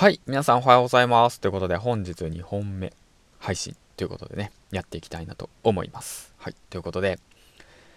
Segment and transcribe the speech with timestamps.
[0.00, 1.42] はい皆さんおはようございます。
[1.42, 2.94] ということで本日2本目
[3.38, 6.32] 配信ということでねやっていきたいなと思います。
[6.38, 7.18] はいということで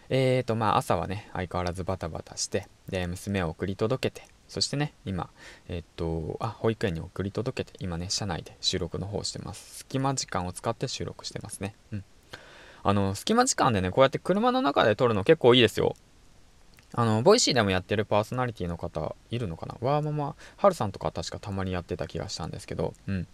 [0.09, 5.29] えーとまあ朝はね相変わらずバタバタしてで娘を送り届けてそしてね今
[5.69, 9.77] えっと、あ保育園に送り届けて今ね車内で収録の方してます。
[9.77, 11.73] 隙間時間を使って収録してますね。
[11.93, 12.03] うん。
[12.83, 15.95] あの隙間時間でねこうやって車の中で撮るの結構いいですよ。
[16.95, 19.75] あの、 Voicy でもやってるパーソナリティの方いるのかな？
[19.81, 23.27] ワーママはるさんとか確かたまにやってた気がしたんですけど、うん。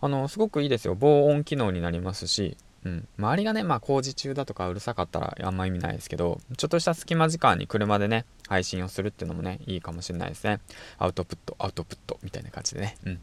[0.00, 0.96] あの、すごくいいですよ。
[0.98, 10.60] 防音機能になりますし、うん、周りがね、まあ工事中だとかうるさかったらあんま意味ないですけど、ちょっとした隙間時間に車でね、配信をするっていうのもね、いいかもしれないですね。
[10.96, 12.96] アウトプット、アウトプットみたいな感じでね。
[13.04, 13.20] うん。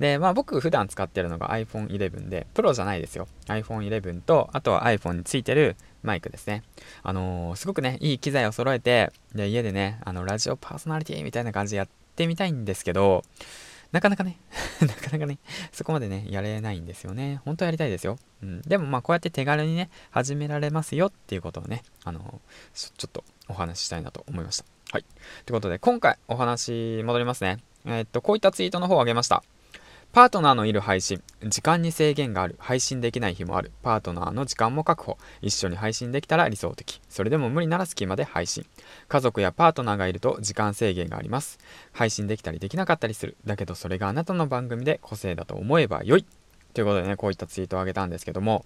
[0.00, 3.28] で、まあ僕普段使ってるのが iPhone 11で、プロじゃないですよ。
[3.46, 6.62] iPhone 11と、あとは iPhone についてるマイクですね。
[7.02, 13.22] あのー、すごくね、いい機材を揃えて、で家でね、あの、ラジオパーソナリティみたいな感じでやってみたいんですけど、
[13.92, 14.38] なかなかね
[14.82, 15.38] なかなかね、
[15.72, 17.40] そこまでね、やれないんですよね。
[17.44, 18.18] 本当はやりたいですよ。
[18.42, 18.62] うん。
[18.62, 22.40] でもまあ、こうやって手軽にね、始められますよっていうことをね、あの
[22.74, 24.64] ちょっとお話ししたいなと思いました。
[24.92, 25.04] はい。
[25.44, 27.58] ということで、今回お話戻りますね。
[27.86, 29.42] えー、っと、こういったツイートの方をあげました。
[30.16, 31.22] パートナーのいる配信。
[31.42, 32.56] 時間に制限がある。
[32.58, 33.70] 配信できない日もある。
[33.82, 35.18] パートナーの時間も確保。
[35.42, 37.02] 一緒に配信できたら理想的。
[37.10, 38.64] それでも無理なら隙間で配信。
[39.08, 41.58] 家族やパートナーがいると時間制限があります。
[41.92, 43.36] 配信できたりできなかったりする。
[43.44, 46.24] だけどそれがあなたの番組で個性だと思えば良い。
[46.72, 48.64] ということでね、こういったツイートをあげたんですけども、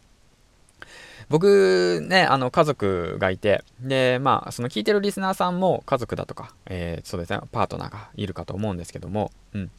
[1.30, 9.70] 僕ね、あの家族がいて、で、まあ、その聞いてるリスナーさんも家族だとか、えー、そうですね、パートナーがいるかと思うんですけども、うん。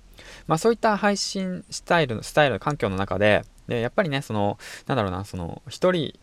[0.47, 4.57] まあ、そういった配信スタイルの、スタイル、環境の中で、でやっぱりね、その、
[4.87, 6.13] なんだろうな、その、一人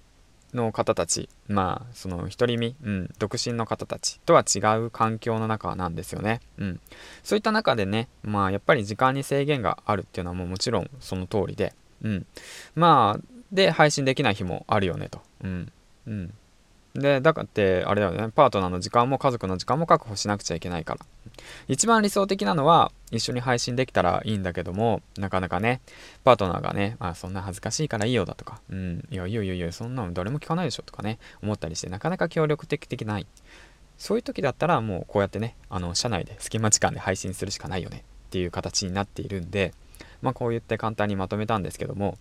[0.55, 6.41] の方たち、まあ、その、独り身、うん、独身の方たちとは違う環境の中なんですよね。
[6.59, 6.81] うん。
[7.23, 12.27] そういった中でね、まあ、やっぱり時間に制限があるっていうのはもうもちろんその通りで、うん。
[12.75, 15.21] まあ、で、配信できない日もあるよねと。
[15.43, 15.73] うん。
[16.07, 16.35] うん。
[16.95, 21.01] で、だからって、あれだよね、パートナーの時間も家族の時間も確保しなくちゃいけないから。
[21.69, 25.81] 一番理想的なのは、一緒に配信できたらいいんだけども、なかなかね、
[26.25, 33.27] パートナーがね、あ、そんな恥ずかしいからいいよだとか、うん、いや、いいよいいよいよ、そんなの誰も聞かないでしょとかね、思ったりして、なかなか協力的でない。
[33.99, 39.75] そういう時だったら、もうこうやってね、あの、社内で隙間時間で配信するしかないよねっていう形になっているんで、
[40.23, 42.19] まあ、こう言って簡単にまとめたんですけども、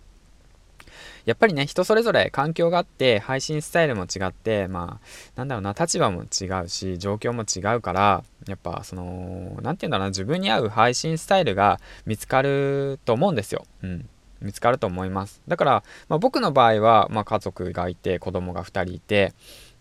[1.24, 13.64] やっぱりね、人それぞれ環境があって、配信スタイルも違って、まあ、なんだろうな、立場も違うし、状況も違うから、やっぱ、その、なんて言うんだろうな、自分に合う配信スタイルが見つかると思うんですよ。
[13.82, 14.08] うん。
[14.40, 15.40] 見つかると思います。
[15.48, 19.32] だから、まあ、僕の場合は、まあ、家族がいて、子供が2人いて、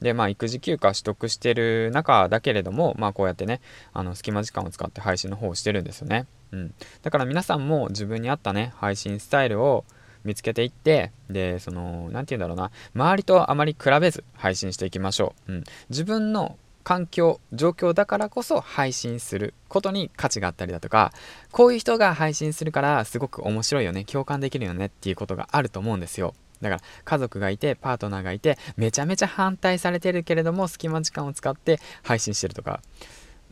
[0.01, 3.61] で、まあ、育児休暇取得してる中だけれども、まあ、こうやってね、
[3.93, 6.27] あの、隙間時間を使って配信の方をしてるんですよね。
[6.51, 6.73] うん。
[7.01, 9.85] だから皆さんも自分に合ったね、配信スタイルを、
[10.27, 15.53] 見つけていって、で、その、何て言うんだろうな、周りとあまり比べず配信していきましょう。
[15.53, 15.63] うん。
[15.89, 21.11] 自分の環境、状況だからこそ配信することに価値があったりだとか、
[21.51, 26.33] こういう人が配信するからすごく面白いよね、共感できるよねっていうことがあると思うんですよ。
[26.61, 32.81] だから家族がいてパートナーがいてめちゃめちゃ反対されてるけれども隙間時間を使って配信してるとか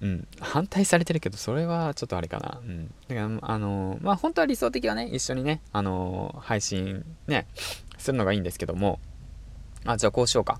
[0.01, 2.59] うん、反対されてるけど、それはちょっとあれかな。
[2.61, 2.93] うん。
[3.07, 7.47] だから、あのまあ、本当は理想的はね、一緒にね、あの配信ね、
[7.97, 8.99] するのがいいんですけども、
[9.85, 10.59] あ、じゃあこうしようか。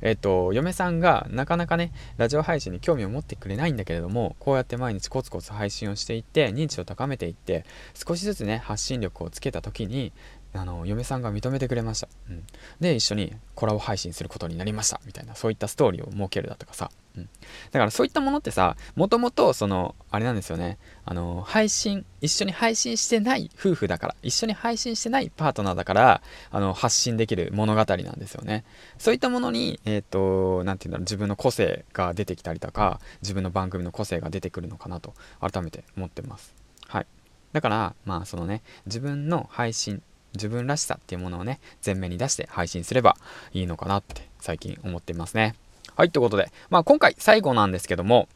[0.00, 7.64] えっ、と、嫁さんがなかなかね、ラジオ配信に興味を持ってくれないんだけれども、こうやって毎日コツコツ配信をしていって、認知を高めていって、
[7.94, 10.12] 少しずつね、発信力をつけた時に、
[10.58, 12.44] あの嫁さんが認めてくれました、うん、
[12.80, 15.00] で一緒にコラボ配信することになりました。
[15.06, 17.28] みたいなそういったストーリーを設けるだとかさ、うん、
[17.70, 20.78] だからそういったものってさもともとそのあれなんですよね。
[21.04, 28.64] あの配信一緒に配信してない夫婦だから一緒に配信してないパートナーだからあの発信できる物語なんですよね。
[28.98, 36.54] そういったものにえっ、ー、と何て言うんだろう自分の個性が出てきたりとか自分の番組の個性が出てくるのかなと改めて思ってます。
[36.88, 37.06] はい。
[37.52, 40.02] だからまあそのね自分の配信
[40.36, 43.16] 自分らしさっていうものをね、前面に出して配信すれば
[43.52, 45.54] いいのかなって最近思っていますね。
[45.96, 48.28] はい、ということで、まあ今回最後なんですけども、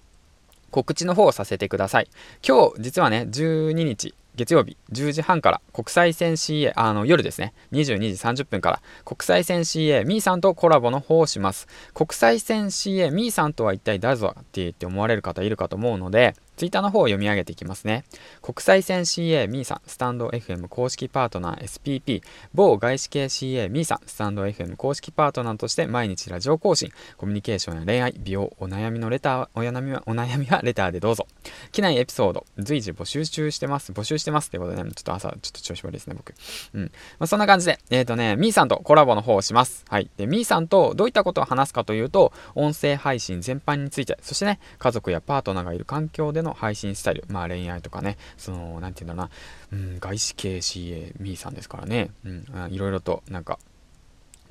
[0.70, 2.08] 告知の方をさせてください。
[2.46, 11.66] 今日、実はね、12日、月曜日10時半から国際線 CA、あの夜ですね、22時30分から国際線 CA ミーさんとコラボの方をします。
[11.94, 18.04] 国際線 CA ミーさんとは一体誰ぞってって思われる方いるかと思うので、ツイッターの方を読み上げていきますね。
[18.42, 22.20] 国際線 CA ミーさん、スタンド FM 公式パートナー SPP、
[22.52, 31.26] 某外資系 CA ミーさん、スタンド FM 公式パートナーとして毎日ラジオ更新、コミュニケーションや恋愛、美容、お悩みのレター、お悩みは、お悩みはレターでどうぞ。
[31.72, 33.92] 機内エピソード、随時募集中してます。
[33.92, 36.34] 募集してますってことでね、ちょっと朝、ちょっと調子悪いですね、僕。
[36.74, 36.82] うん。
[36.82, 39.86] まあ、そんな感じで、えっ、ー、とね、ミーさんとコラボの方をします。
[39.88, 40.10] はい。
[40.18, 49.30] で、ミーさんとどういったことを話すかというと、音声配信全般について、そしてね、家族やパートナーがいる環境での配信スタイル、まあ恋愛とかね、その、なんて言うんだろ
[49.72, 53.58] うな、うん、外資系 CA ミーさんですからね、うん、いろいろとなんか、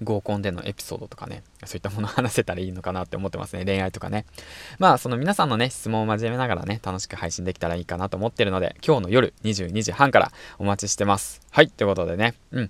[0.02, 3.66] 合コンでのエピソードとかね、そういったものを話せたらいいのかなって思ってますね。
[3.66, 4.26] 恋愛とかね。
[4.78, 11.42] まあ、その皆さんのね、質問を交えながらね、楽しく配信できたらいいかなと思ってるので、今日の夜22時半からお待ちしてます。
[11.52, 12.70] はい、ということでね、うん。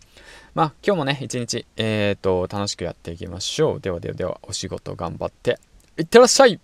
[0.55, 3.79] まあ、今日もね、一日、えーと、楽しくやっていきましょう。
[3.79, 5.59] ではではでは、お仕事頑張って、
[5.97, 6.59] いってらっしゃい